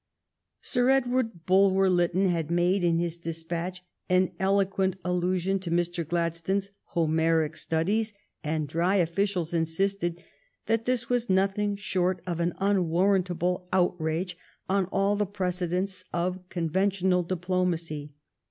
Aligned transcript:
Sir 0.61 0.89
Edward 0.89 1.45
Bulwer 1.45 1.87
Lytton 1.87 2.27
had 2.29 2.49
made 2.49 2.83
in 2.83 2.97
his 2.97 3.19
despatch 3.19 3.83
an 4.09 4.31
eloquent 4.39 4.95
allusion 5.05 5.59
to 5.59 5.69
Mr. 5.69 6.07
Gladstone 6.07 6.57
s 6.57 6.71
Homeric 6.95 7.55
studies, 7.55 8.11
and 8.43 8.67
dry 8.67 8.95
officials 8.95 9.53
insisted 9.53 10.23
that 10.65 10.85
this 10.85 11.07
was 11.07 11.29
nothing 11.29 11.75
short 11.75 12.23
of 12.25 12.39
an 12.39 12.53
unwarrantable 12.57 13.67
out 13.71 13.95
rage 14.01 14.35
on 14.67 14.85
all 14.87 15.15
the 15.15 15.27
precedents 15.27 16.03
of 16.11 16.49
conventional 16.49 17.23
diplo 17.23 17.67
macy. 17.69 18.11